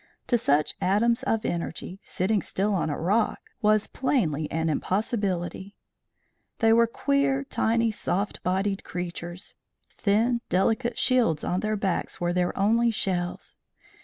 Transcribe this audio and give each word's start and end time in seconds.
To 0.25 0.35
such 0.35 0.73
atoms 0.81 1.21
of 1.21 1.45
energy, 1.45 1.99
sitting 2.03 2.41
still 2.41 2.73
on 2.73 2.89
a 2.89 2.99
rock 2.99 3.37
was 3.61 3.85
plainly 3.85 4.49
an 4.49 4.67
impossibility. 4.67 5.75
They 6.57 6.73
were 6.73 6.87
queer, 6.87 7.43
tiny, 7.43 7.91
soft 7.91 8.41
bodied 8.41 8.83
creatures. 8.83 9.53
Thin, 9.91 10.41
delicate 10.49 10.97
shields 10.97 11.43
on 11.43 11.59
their 11.59 11.75
backs 11.75 12.19
were 12.19 12.33
their 12.33 12.57
only 12.57 12.89
shells. 12.89 13.57